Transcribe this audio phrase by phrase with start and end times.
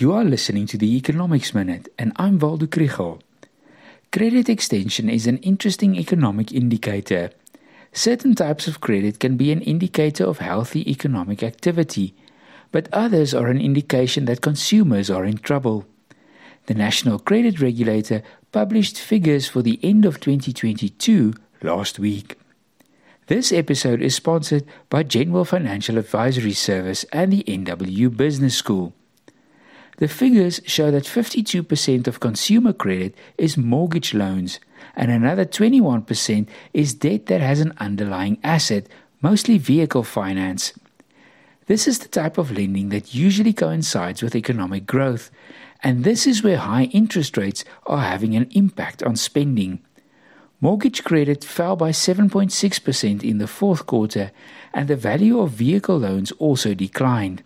[0.00, 3.20] You are listening to the Economics Minute, and I'm Waldo Krugell.
[4.10, 7.32] Credit extension is an interesting economic indicator.
[7.92, 12.14] Certain types of credit can be an indicator of healthy economic activity,
[12.72, 15.84] but others are an indication that consumers are in trouble.
[16.64, 18.22] The National Credit Regulator
[18.52, 22.38] published figures for the end of 2022 last week.
[23.26, 28.94] This episode is sponsored by Jenwil Financial Advisory Service and the NWU Business School.
[30.00, 34.58] The figures show that 52% of consumer credit is mortgage loans,
[34.96, 38.86] and another 21% is debt that has an underlying asset,
[39.20, 40.72] mostly vehicle finance.
[41.66, 45.30] This is the type of lending that usually coincides with economic growth,
[45.82, 49.80] and this is where high interest rates are having an impact on spending.
[50.62, 54.32] Mortgage credit fell by 7.6% in the fourth quarter,
[54.72, 57.42] and the value of vehicle loans also declined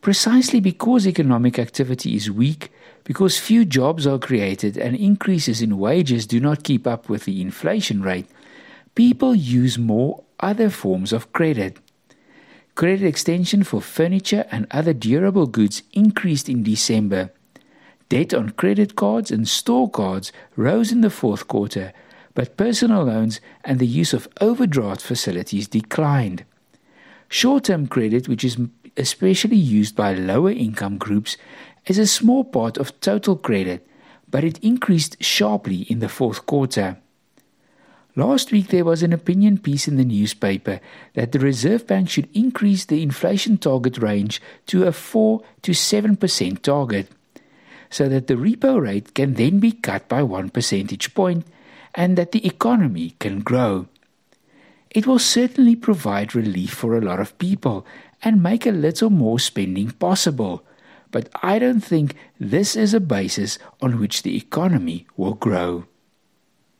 [0.00, 2.70] precisely because economic activity is weak,
[3.04, 7.40] because few jobs are created and increases in wages do not keep up with the
[7.40, 8.26] inflation rate,
[8.94, 11.78] people use more other forms of credit.
[12.74, 17.30] Credit extension for furniture and other durable goods increased in December.
[18.08, 21.92] Debt on credit cards and store cards rose in the fourth quarter,
[22.34, 26.44] but personal loans and the use of overdraft facilities declined.
[27.28, 28.58] Short term credit, which is
[28.96, 31.36] especially used by lower income groups,
[31.86, 33.86] as a small part of total credit,
[34.28, 36.98] but it increased sharply in the fourth quarter.
[38.16, 40.80] Last week, there was an opinion piece in the newspaper
[41.12, 46.62] that the Reserve Bank should increase the inflation target range to a 4 to 7%
[46.62, 47.08] target,
[47.90, 51.46] so that the repo rate can then be cut by one percentage point
[51.94, 53.86] and that the economy can grow.
[54.90, 57.86] It will certainly provide relief for a lot of people
[58.26, 60.66] and make a little more spending possible.
[61.12, 65.84] But I don't think this is a basis on which the economy will grow.